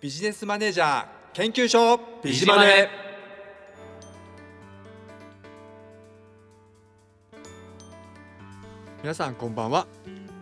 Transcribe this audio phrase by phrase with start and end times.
[0.00, 1.98] ビジネスマネージャー研究所。
[2.22, 2.88] ビジマネ。
[9.02, 9.88] 皆さんこんばんは。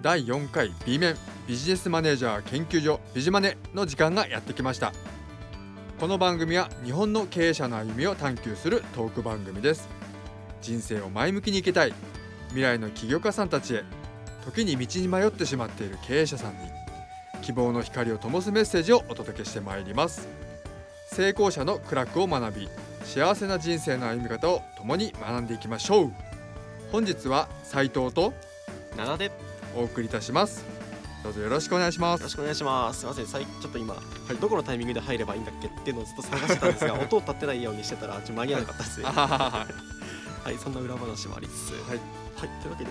[0.03, 1.17] 第4回 B 面
[1.47, 4.93] ビジネスマネージャー研究所ビジマネの時間がやってきました。
[5.99, 9.89] この番組は日本の経営者の歩みを探求するトーク番組です。
[10.61, 11.95] 人生を前向きに生きたい。
[12.49, 13.85] 未来の起業家さんたちへ
[14.45, 16.76] 時に道に迷ってしまっている経営者さんに
[17.47, 20.27] 希望の光を灯すメッセージをお届けしてまいります。
[21.07, 22.69] 成功者の苦楽を学び
[23.05, 26.13] 幸せな人生の歩み方を共に学んでいきましょう。
[26.91, 28.35] 本日は斉藤と
[28.97, 29.27] 7で。
[29.27, 29.31] よ
[29.77, 30.65] お送りいたします。
[31.23, 32.25] どうぞよろしくお願いします。
[32.25, 32.99] ろしくお願いします。
[32.99, 33.27] すいません。
[33.29, 33.95] さいちょっと今、
[34.41, 39.67] どこのタイミングで入ればいいんだっけっていうのをずっと探してたんですが 音を立ってないようにしてたらちょっと間に合わなかったですは
[40.51, 41.71] いそんな裏話もありつつ。
[41.89, 41.99] はい。
[42.37, 42.91] はいというわけで。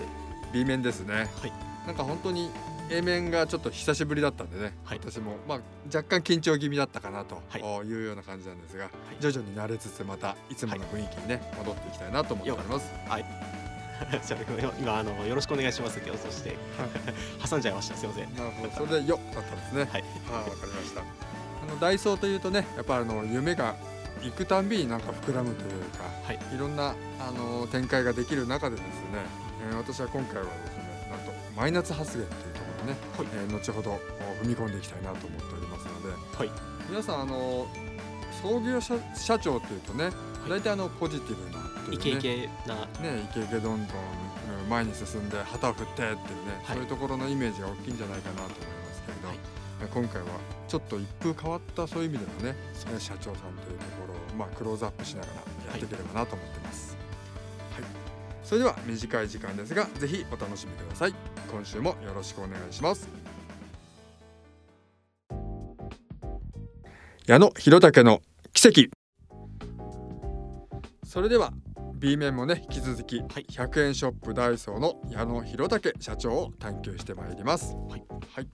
[0.54, 1.28] B 面ですね。
[1.42, 1.52] はい。
[1.86, 2.50] なんか本当に
[2.90, 12.90] A 面がちょっと久しぶりだったんでね、はい私もまあ若干緊張気味だったかなといいうような感じなんですが、徐々に慣れつつまたいつもの雰囲気にね、戻っていきたいなと思っております。
[14.26, 16.54] じゃあ今あのよろしくお願いしますってそして
[17.48, 19.80] 挟んじゃいましたすいませんなるほど、それでよだったんですね。
[19.80, 21.00] はいはい、わかりました。
[21.00, 21.04] あ
[21.66, 23.74] のダイソーというとね、やっぱあの夢が
[24.22, 28.90] 行くたんびになんか膨らむというか、はいいろんなあの展開ができる中でですね、
[29.70, 32.55] えー私は今回はですね、なんとマイナス発言という
[32.86, 33.26] ね、はい。
[33.34, 33.98] えー後ほどお
[34.44, 36.50] 踏み込んでいきたいなと思っておりますので、はい。
[36.88, 37.66] 皆さんあの
[38.42, 40.10] 創業社社長というとね、
[40.48, 42.74] 大体あのポジティブなというねイケイケな。
[43.02, 43.78] ね、イケイケどんどんう
[44.66, 46.16] ん前に進んで旗を振ってっていうね、
[46.64, 46.76] はい。
[46.76, 49.38] そういうところのイメージが大きいんじゃないかなと思いますけれど、はい。
[49.82, 50.28] え今回は
[50.68, 52.58] ちょっと一風変わったそういう意味でのね
[52.96, 55.40] え社長さんというところを、まあ、クローズアップしながらや
[55.76, 56.96] っていければなと思ってます、
[57.72, 57.84] はい。
[58.42, 61.14] それでは短い時間ですがぜひお楽しみください
[61.50, 63.08] 今週もよろしくお願いします。
[67.26, 68.20] 矢野弘武の
[68.52, 68.90] 奇跡。
[71.04, 71.52] それでは
[71.94, 73.46] B 面もね引き続きはい。
[73.50, 77.74] 100円ショップダイソーの矢野弘武社長を探求してまいります。
[77.88, 78.04] はい、
[78.34, 78.48] はい。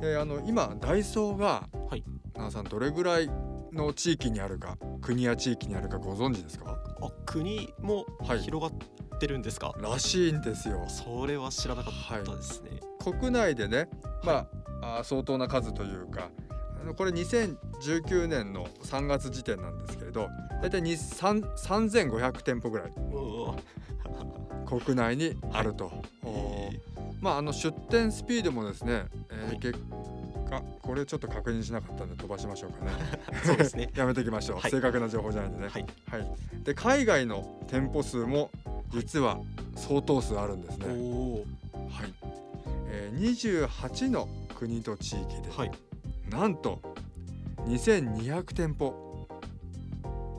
[0.00, 2.04] であの今ダイソーが、はい。
[2.34, 3.28] 奈々さんどれぐらい
[3.72, 6.78] の地域にあるか国や地域にあるかご存知ですか？
[7.02, 8.38] あ国もはい。
[8.38, 8.78] 広がっ
[9.20, 10.86] てるんですか、らしいんですよ。
[10.88, 13.88] それは知らなかったですね、国内でね、
[14.24, 14.48] ま
[14.82, 16.30] あ、あー相当な数というか
[16.82, 20.28] あのこれ2019年の3月時点なんですけれど
[20.62, 22.92] 大体に3 3500店舗ぐらい。
[24.66, 25.90] 国内にあると。
[26.24, 26.70] えお
[27.20, 29.58] まあ、あの出店スピードもですね、えーはい。
[29.58, 29.78] 結
[30.48, 32.92] 果これちょっと確認しなかったんで飛ばしましょうかね。
[33.44, 33.90] そうですね。
[33.96, 34.70] やめておきましょう、はい。
[34.70, 35.68] 正確な情報じゃないんでね。
[35.68, 35.86] はい。
[36.10, 38.50] はい、で海外の店舗数も
[38.92, 39.38] 実は
[39.76, 40.94] 相当数あるんですおね。
[40.94, 41.34] お
[41.90, 42.14] はい、
[42.88, 44.28] えー、28の
[44.58, 45.70] 国と地域で、はい。
[46.28, 46.80] なんと
[47.66, 49.28] 2200店舗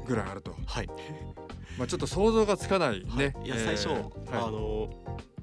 [0.06, 0.88] ぐらいあると、はい。
[1.78, 3.50] まあ、ちょっと想像がつかないね、い。
[3.50, 4.44] や最初、えーはい。
[4.44, 4.90] あの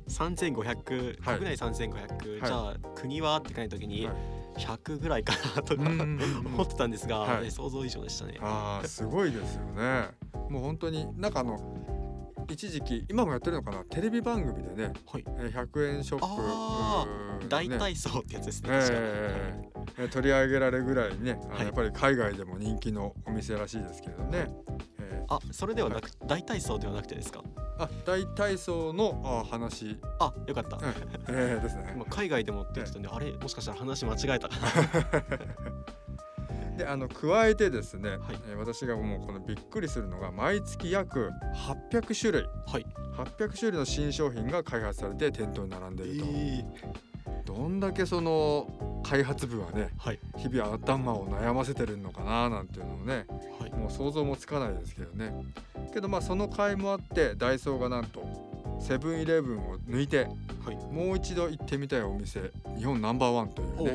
[0.08, 1.38] 3500、はい。
[1.38, 2.08] 国内3500、はい。
[2.46, 4.16] じゃあ国はって書いた時にはい。
[4.58, 7.46] 100ぐらいかなとか、思ってたんですが、はい。
[7.46, 8.38] え想像以上でしたね。
[8.40, 10.08] あーすごいですよね。
[10.50, 11.58] もう本当になんかあの
[12.50, 13.84] 一時期今もやってるのかな？
[13.84, 16.24] テレビ番組でねはい、えー100円ショップ。
[16.26, 17.06] あ
[17.40, 18.68] うー大ね体層ってやつですね。
[18.72, 21.64] え確かええー取り上げられるぐらいね、あのはい。
[21.66, 24.46] やっぱり海外でも人気のお店らしいですけれどね、
[25.00, 27.42] えーあそれではなく、大体層ではなくてですか？
[27.78, 30.76] あ大体層のあ話、あよかった。
[30.76, 30.84] うん。
[31.28, 31.94] えーですね。
[31.98, 34.48] まあ海外でもって言ってたんで、あれもしかしたら話間違えた。
[34.48, 34.62] かな。
[36.78, 38.18] であの加えてですね、はい
[38.48, 41.30] えー私がもうこのびっくりするのが毎月約
[41.90, 42.86] 800種類はい。
[43.16, 46.64] 800種類の新商品が開発されて店頭に並んでいると、ー
[47.44, 53.26] どんだけその開発部はねはい日々頭を悩ませてるのかななんていうのをね
[53.60, 53.72] はい。
[53.72, 55.32] もう想像もつかないですけどね
[55.92, 58.22] けどまあその甲斐もあってダイソーがなんと
[58.80, 60.28] セブンイレブンを抜いて
[60.64, 60.76] はい。
[60.92, 63.90] もう一度行ってみたいお店日本ナンバーワンというね。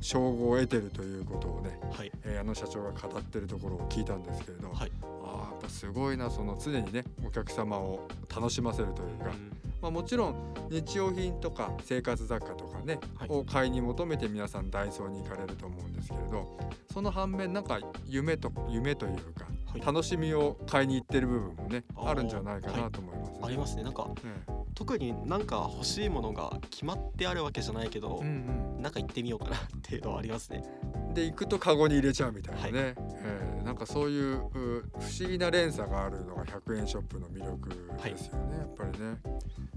[0.00, 2.12] 称号を得てるということをね、はい。
[2.24, 4.92] えーあの社長が語ってるところを聞いたんですけれど、はい。
[5.22, 9.52] あーやっぱすごいなその常にねお客様を楽しませるというか、うん。
[9.80, 10.34] まあ、もちろん
[10.70, 13.28] 日用品とか生活雑貨とかね、はい。
[13.28, 16.58] を買いに求めて皆さんダイソーに行かれると思うんですけれど
[16.92, 23.38] その反面なんか夢と夢というか、はい楽しみを買いに行ってる部分もねあるんじゃないかなと思います、ね。
[23.42, 23.82] ありますね。
[23.82, 28.82] なんかえ特になんか欲しいものが決まってあるわけじゃないけど、えうん。
[28.82, 30.62] なんか行ってみようかなっていうのはありますね。
[31.08, 32.94] うん、で行くとカゴに入れちゃうみたいなね、
[33.24, 33.64] ええ。
[33.64, 39.18] なんかそういうう不思議な連鎖があるのが100円ショップの魅力ですよね、やっぱりね。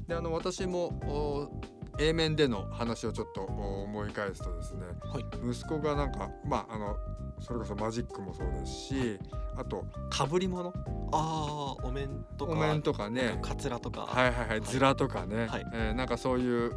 [0.08, 1.62] であの私もお
[2.00, 5.26] A 面での話をちょっとお思い返すとですね、はい。
[5.50, 6.96] 息子がなんかまああの
[7.42, 9.20] それこそマジックもそうですし、
[9.58, 10.70] あとかぶり物？
[10.70, 10.74] あ
[11.12, 13.38] あお面とかお面とかね。
[13.42, 15.66] かカツラとか、はいはいはい、ズラとかね、はい。
[15.74, 16.72] えーなんかそういう、うん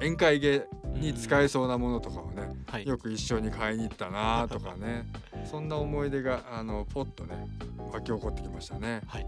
[0.00, 2.86] 宴会芸に使えそうなものとかをね、はい。
[2.86, 5.04] よく一緒に買いに行ったなとかね。
[5.44, 7.46] そんな思い出があのポッとね
[7.92, 9.02] 湧き起こってきましたね。
[9.06, 9.26] はい。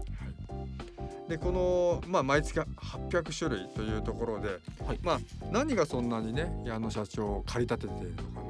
[1.29, 4.99] でこの、まあ、毎月800種類というところで、はい。
[5.03, 5.19] まあ、
[5.51, 8.42] 何がそんなにね矢野社長を駆り立てているのか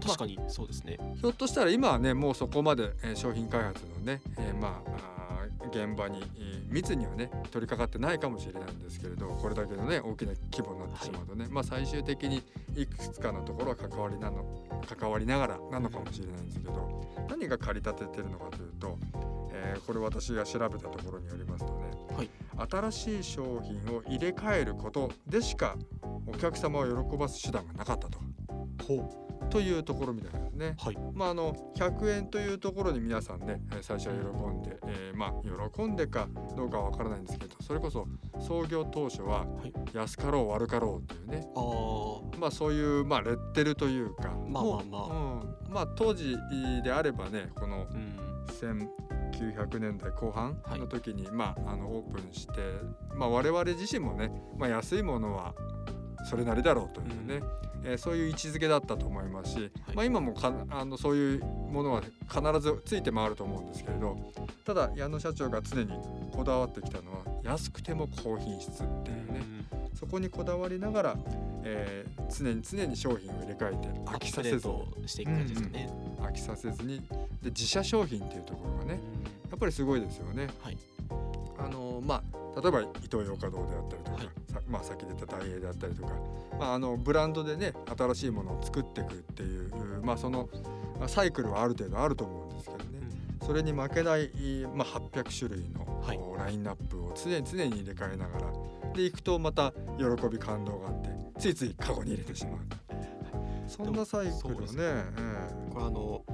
[0.00, 5.18] 確かにそうですね、ひょっとしたら今はねもうそこまで、えー商品開発のね、えーまあ
[5.70, 12.42] 現場に、えー密にはね取り掛かってないかもしれないんですけれどこれだけのね大きな規模になってしまうとね、まあ最終的に
[12.76, 14.44] いくつかのところは関わりなの
[14.86, 18.98] 関わりながらなのかもしれないんですけど何が駆り立ててるのかというと、
[19.52, 22.30] えーこれ私が調べたところによりますとね、はい。
[22.70, 25.76] 新しい商品を入れ替えることでしか
[26.26, 28.18] お客様を喜ばす手段がなかったと。
[29.50, 30.74] というところみたいですね。
[30.78, 30.98] はい。
[31.14, 35.32] まああの100円というところに皆さんねえー最初は喜んで、えーまあ
[35.72, 38.06] 喜んでかどうかはわからないんですけどそれこそ
[38.40, 39.72] 創業当初ははい。
[39.94, 41.46] 安かろう悪かろうというね。
[41.56, 45.06] ああまあそういうまあレッテルというかまあまあま
[45.68, 46.36] うん、まあ当時
[46.84, 48.28] であればねこのうん。
[48.48, 52.52] 1900年代後半はいの時に、まああのオープンして、
[53.14, 55.54] まあ、我々自身もね、まあ、安いものは
[56.28, 57.42] それなりだろうというね、
[57.84, 59.96] えーそういう位置づけだったと思いますし、はい。
[59.96, 64.16] まあ、今もかあのそういうものは必ずついて回ると思うんですけれど
[64.64, 65.92] ただ矢野社長が常に
[66.32, 69.58] こだわってきたのは安くても高品質っていうね。
[69.94, 71.16] そこにこだわりながら、
[71.64, 74.68] えー常に常に商品を入れ替えてア飽きさせず
[75.06, 75.90] していく感じですかね、
[76.20, 77.00] 飽きさせずに
[77.42, 79.00] で自社商品っていうところがね
[79.50, 80.48] やっぱりすごいですよね。
[80.60, 80.76] はい
[82.60, 84.26] 例えばイトーヨーカドーであったりとか、はい。
[84.52, 86.12] さまあ先で言ったダイエーであったりとか、
[86.58, 89.70] まああのブランドでね新しいものを作っていくっていう
[90.02, 90.48] まあその
[90.98, 92.84] まあサイクルはある程度あると思うんですけどね。
[93.46, 94.30] それに負けない、
[94.74, 96.04] まあ、800種類の、
[96.36, 98.52] ラインナップを常に常に入れ替えながら
[98.94, 101.08] でいくとまた喜び感動があって
[101.38, 102.58] ついついカゴに入れてしまう。
[103.66, 105.04] そんなサイクルをねそうですえ。
[105.72, 106.24] これあの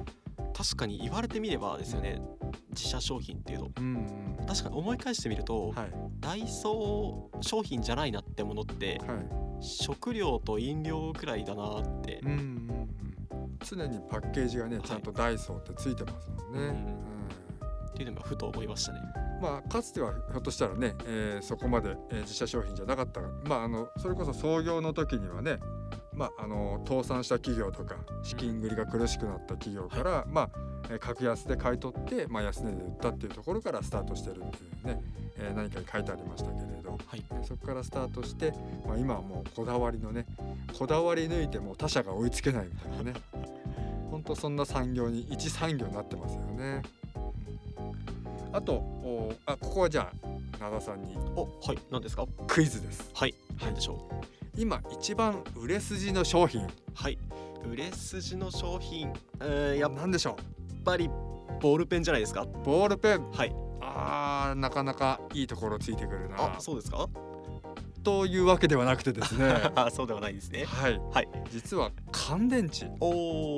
[0.53, 2.21] 確かに言われてみればですよね
[2.75, 3.95] 自社商品っていうとえうん
[4.39, 4.45] うん。
[4.45, 5.91] 確かに思い返してみると、はい。
[6.19, 9.65] ダイソー商品じゃないなってものってはい。
[9.65, 12.19] 食料と飲料くらいだなって。
[12.23, 12.89] うんうんうん。
[13.63, 14.87] 常にパッケージがねはい。
[14.87, 16.65] ちゃんとダイソーってついてますもんね、うん。
[16.65, 16.71] うん。
[17.89, 18.99] っていうのがふと思いましたね。
[19.41, 23.21] まあかつてはひょっとしたらね、えーそこまで、えー自社商品じゃなかった。
[23.47, 25.57] まああのそれこそ創業の時にはね
[26.15, 30.49] まああの倒産した企業とか資金繰りが苦しくなった企業から、まあ、
[30.89, 34.49] えー格安で買い取って、まあ、安値で売ったっていうところからスタートしてるってい
[34.83, 35.03] うね、
[35.37, 37.23] えー何かに書いてありましたけれど、はい。
[37.31, 38.53] えーそこからスタートして、
[38.87, 40.25] まあ、今はもうこだわりのね
[40.77, 43.13] こだわり抜いても他社が追いつけないみたいなね。
[44.11, 46.81] 本当そんな産業に一産業になってますよね。
[48.53, 50.27] あとおあここはじゃあ
[50.59, 51.79] 灘さんにおはい。
[51.91, 52.25] 何ですか？
[52.47, 53.09] クイズです。
[53.13, 53.35] はい。
[53.61, 54.34] 何でしょう？
[54.57, 56.67] 今一番売れ筋の商品。
[56.93, 57.17] はい。
[57.69, 59.11] 売れ筋の商品。
[59.41, 60.37] えーやっ何でしょ
[60.83, 61.09] ぱり
[61.61, 62.43] ボールペンじゃないですか？
[62.43, 63.31] うボールペン。
[63.31, 63.55] はい。
[63.81, 66.55] あーなかなかいいところついてくるな。
[66.55, 67.07] あそうですか？
[68.03, 69.45] というわけではなくてですね。
[69.75, 70.63] あ そうではないですね。
[70.65, 71.29] はい、はい。
[71.51, 72.87] 実は乾電池。
[72.99, 73.07] お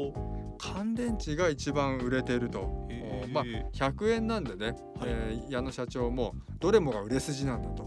[0.10, 2.88] お乾電池が一番売れていると、
[3.32, 3.44] まあ
[3.74, 4.76] 100円なんでね、はい。
[5.06, 7.87] えー矢野社長もどれもが売れ筋なんだと、は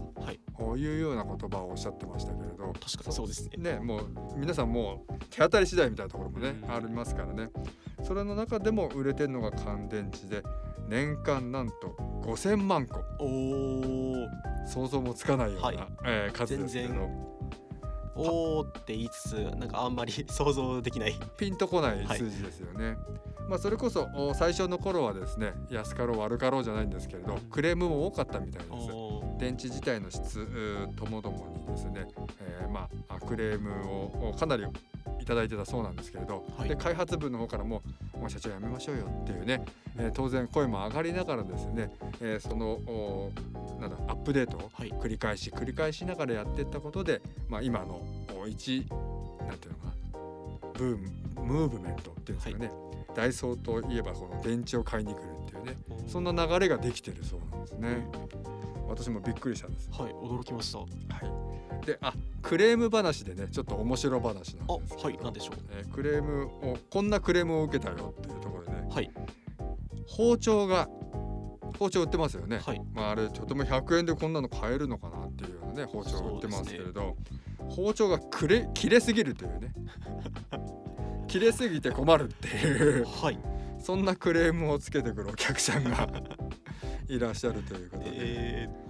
[0.61, 2.71] こういうような言葉をおっしゃってましたけれど。
[2.73, 3.57] 確かにそうですね。
[3.57, 6.71] ねもう皆さんもう手当たり次第みたいなところもねうん。
[6.71, 7.49] ありますからね。
[8.03, 10.43] それの中でも売れてるのが乾電池で
[10.87, 12.99] 年間なんと5000万個。
[13.19, 14.27] おお
[14.67, 15.77] 想像もつかないような、はい。
[16.05, 17.09] えー数ですけ全ど
[18.13, 21.15] おおって言いつつなんかあんまり 想像できない。
[21.37, 22.97] ピンとこない数字ですよね。
[23.49, 28.71] まあそれこそお最初の頃はですね安かろう悪かろうじゃないんですけれどクレームも多かったみたいです。
[29.41, 30.47] 電池自体の質
[30.95, 32.05] ともどもにですね、
[32.39, 34.63] えーまああクレームをおかなり
[35.19, 36.69] いただいてたそうなんですけれど、はい。
[36.69, 37.81] で開発部の方からも
[38.13, 39.65] 「もう社長やめましょうよ」っていうね、
[39.97, 43.31] えー当然声も上がりながらですね、えーそのお
[43.79, 44.91] なんだアップデートをはい。
[44.91, 47.19] 繰り返し繰り返しながらやっていったことで、
[47.49, 47.99] まあ、今の
[48.39, 48.85] お一
[49.47, 49.93] なんていうのかな
[50.75, 51.11] ブーム
[51.43, 52.71] ムーブメントっていうんですかね、
[53.15, 55.75] ダイソーといえばこの電池を買いに来るっていうね
[56.07, 58.07] そんな流れができてるそうなんですね。
[58.91, 59.89] 私もびっくりしたんです。
[59.91, 60.79] はい驚きました。
[60.79, 65.55] はい、であクレーム話でねちょっと面白話なんですけあど、はい何でしょう。
[65.71, 68.71] えークレームをこんなクレームを受けたよっていうところで。
[68.71, 69.11] ねはい。
[70.07, 70.89] 包丁が
[71.79, 72.81] 包丁売ってますよね、はい。
[72.93, 77.15] まああれとても100円でこんなの買えるのかなっていうようなね包丁売ってますけれど、
[77.69, 79.73] 包丁がくれ切れすぎるというね。
[81.27, 83.05] 切れすぎて困るっていう。
[83.05, 83.39] はい。
[83.79, 86.07] そんなクレームをつけてくるお客さんが
[87.07, 88.80] いらっしゃるということで、えもう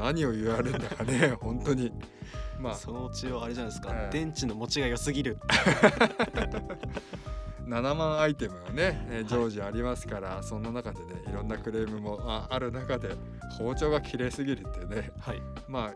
[0.00, 1.92] 何を言われるんだかね本当に。
[2.58, 5.38] まー、あそのうちをあれじゃないですか、ええ電池の持ちが良すぎる。
[7.66, 13.10] 7万アイテムがね、えー常時ありますから、その中でねいろんなクレームもあある中で
[13.58, 15.10] 包丁が切れすぎるってね。
[15.20, 15.42] はい。
[15.68, 15.94] まあ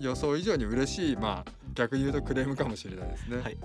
[0.00, 3.36] 予想以上に嬉しいまあ逆に言うとクレームかもしれないですね。
[3.36, 3.44] はい。
[3.44, 3.56] はい。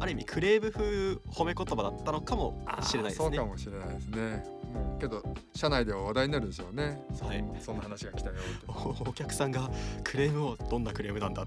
[0.00, 3.28] ある意味クレーム風褒め言葉だったのかもしれないですね。
[3.28, 4.44] そうかもしれないですね。
[4.72, 5.22] もうけど
[5.54, 7.00] 社内では話題になるでしょうね。
[7.14, 8.36] そ,、はいそんな話が来たよ
[8.66, 8.72] と。
[8.72, 9.70] お お客さんが
[10.04, 11.46] クレームをどんなクレームなんだ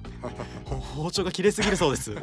[0.63, 2.21] ほ 包丁が切れすぎるそうです 危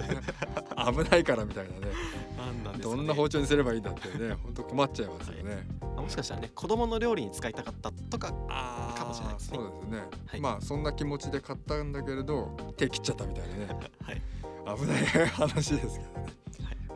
[1.10, 1.92] ないからみたいなね。
[2.36, 5.66] なんなんね、どんな包丁にすればいいんだってね、本当困っちゃいますよね。
[5.96, 9.98] あもしかしたらね子供の料理に使いたかったとかあかもしれないですねそうですね。
[10.26, 13.66] はいまあそんな気持ちで買ったんだけれど手切っちゃったみたいなね。
[14.02, 14.22] はい
[14.64, 16.26] 危ない話ですけどね。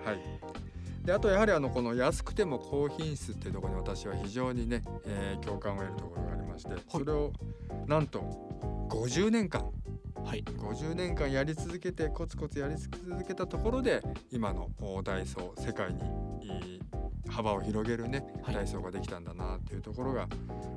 [0.04, 0.20] はい。
[1.06, 7.32] であとやはりあのこの安くても高品質っていうところに私は非常にね、えー共感を得るところがありまして、それを
[7.86, 8.25] なんと
[8.90, 9.70] 50年間。
[10.25, 10.42] はい。
[10.42, 16.00] 50年間やり続けてコツコツやり続けたところで今のおダイソー世界に
[17.36, 20.26] 幅を広げるね、はいダイソーができたんだなっていうところが、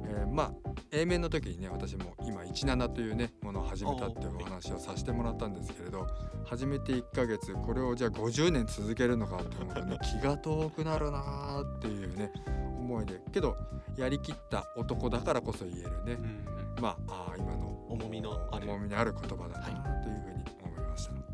[0.05, 0.51] えーまあ
[0.91, 6.07] A 面の時にね私も今17というねものを始めたっていうお話をさせてもらったんですけれど
[6.43, 12.31] 始めて1ヶ月これをじゃあ50年続けるのかって思うとね 気が遠くなるなーっていうね
[12.79, 13.55] 思いでけど
[13.95, 19.65] やりきった男だからこそ言えるね、うんまあ今の重みのある重みのある言葉だな
[20.01, 21.13] というふうに思いました。
[21.13, 21.28] はい。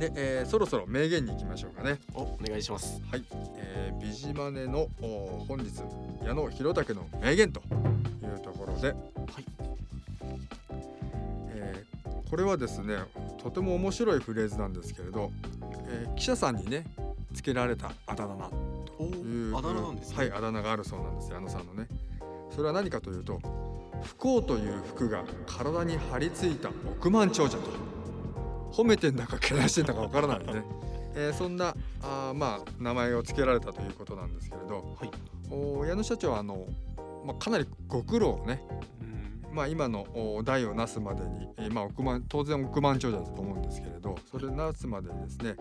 [0.00, 1.98] で、えーそろそろ名言に行きましょうかね。
[2.14, 3.24] おお願いしますはい。
[3.56, 5.70] えー、ビジマネのお本日
[6.24, 7.62] 矢野弘武の名言とい
[8.34, 8.96] うところで、はい。
[11.48, 11.90] えー
[12.30, 12.94] これはですね、
[13.42, 15.32] とても面白いフレーズなんですけれど、
[15.88, 16.84] えー記者さんにね
[17.34, 18.50] つけられたあだ名お
[18.86, 21.86] というあだ名なんですねはい、あだ名があるそうなんです矢野さんのね。
[22.50, 23.38] それは何かというと
[24.02, 27.89] 不幸という服が体に張り付いた億万長者と
[28.80, 30.62] 褒めてんだかけなしてんだかわからないね、
[31.14, 35.10] えーそんなあーまあ名前を付けられたということなんですけれど、はい。
[35.50, 36.66] お矢野社長はあの、
[37.26, 38.62] まあ、かなりご苦労をね、
[39.48, 39.54] うん。
[39.54, 45.56] まあ、今のお代をなすまでに、えーまあ、億万当然億万長者だと思うんですけれどそれなすまでにですね、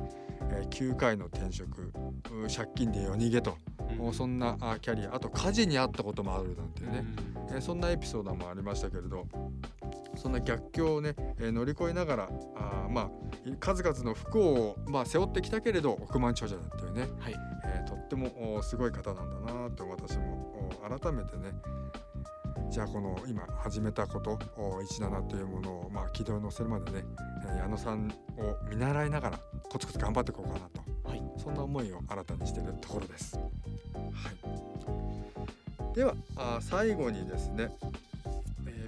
[0.51, 3.57] えー9回の転職う借金で夜逃げと、
[3.99, 4.13] うん。
[4.13, 7.05] そんなあキャリアあと火事にあったこともあるなんていうね、
[7.49, 9.27] えーそんなエピソードもありましたけれど
[10.19, 13.09] そんな逆境をね、えー乗り越えながらあーまあ
[13.59, 17.35] 数々の不幸を、まあ、背負ってきたけれど億万長者だっていうね、はい。
[17.65, 21.53] えーとってもおすごい方なんだなと私もお改めてね。
[22.69, 27.05] じゃあこの今始めたことお17というものを、まあ、軌道に乗せるまでね、
[27.47, 30.81] えー矢野さんを見習いながらコツコツ頑張っていこうかなと。
[31.09, 31.23] はい。
[31.37, 33.37] そんな思いを新たにしているところです。
[33.37, 33.41] は
[35.93, 38.08] い、ではあー最後にですね、えー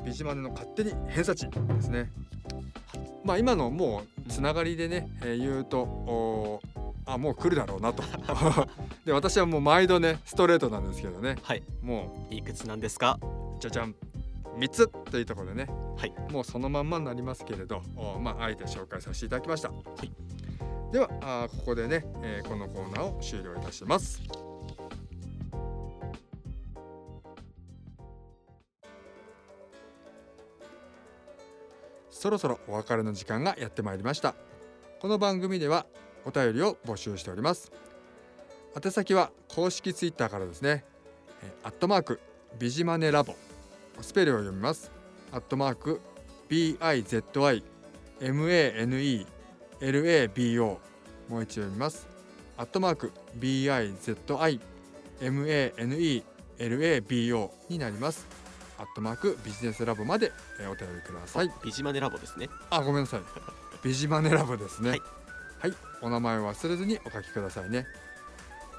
[0.05, 2.11] ビジマネの勝手に偏差値ですね。
[3.23, 6.59] まあ今のもうつながりでね、えー言うと
[7.05, 8.03] あもう来るだろうなと。
[9.05, 13.19] で私はもう毎度ねストレートなんですけどねはいもいくつなんですか？
[13.21, 13.95] うじゃじゃん
[14.57, 15.67] 3つというところでね、
[15.97, 19.69] はいもうそのまんまになりますけれどおまああえて紹介させていただきました。
[19.69, 19.71] い
[20.91, 24.21] ではあーここでね、えーこのコーナーを終了いたします。
[32.21, 34.35] そろそろお別れの時間がやってまいりました。
[34.99, 35.87] この番組では
[36.23, 37.71] お便りを募集しております。
[38.75, 40.85] 宛先は公式ツイッターからですね。
[41.41, 42.19] えーアットマーク
[42.59, 43.33] ビジマネラボ。
[44.01, 44.91] スペルを読みます。
[45.31, 45.99] アットマーク
[46.47, 47.63] BIZI
[48.19, 49.25] MANE
[49.79, 50.77] LABO
[51.27, 52.07] もう一度読みます。
[52.55, 54.59] アットマーク BIZI
[55.21, 56.23] MANE
[56.59, 58.40] LABO になります。
[58.81, 61.51] アットマークビジネスラボまでえーお便りください。
[61.63, 62.49] ビジマネラボですね。
[62.71, 63.21] あごめんなさい。
[63.83, 64.89] ビジマネラボですね。
[64.89, 65.01] はい、
[65.59, 67.87] はい、お名前を忘れずにお書きくださいね。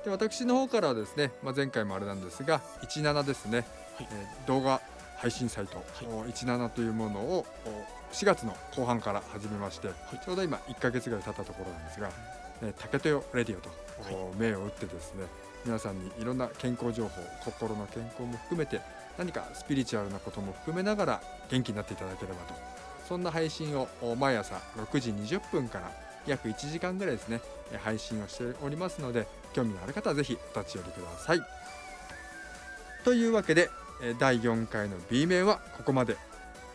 [0.03, 3.65] で私の方からはですね、まあ前回もあれなんですが、17ですね。
[3.97, 4.07] はい。
[4.11, 4.81] えー動画
[5.17, 9.89] 配信サイト、お17というものをお4月の後半から始めまして、
[10.23, 12.09] ちょうど今1ヶ月ぐらい経ったところなんですが、
[12.61, 13.69] えー竹豊レディオと、
[14.11, 15.25] お銘を打ってですね
[15.65, 18.79] 皆さんにいろんな健康情報心の健康も含めて
[19.17, 22.53] 何かスピリチュアルなことも含めながら元気になっていただければと。
[23.07, 25.91] そんな配信をお毎朝6時20分から
[26.25, 27.39] 約1時間ぐらいですね
[27.71, 31.41] えー配信をしておりますので興味のある方はぜひお立ち寄りください。
[33.03, 33.84] というわけでえー
[34.19, 36.17] 第4回の B 面はここまで。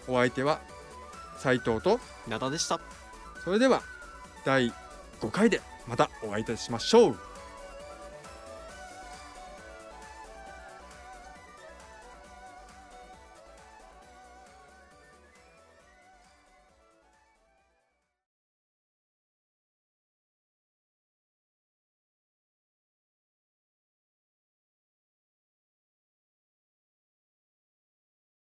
[0.09, 0.61] お相手は
[1.39, 2.01] 斉藤と。
[2.29, 2.81] 灘でした。
[3.45, 3.83] それでは
[4.45, 4.73] 第
[5.21, 7.30] 5回でまたお会いいたしましょう